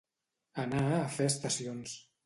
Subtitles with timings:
[0.63, 1.99] Anar a fer estacions.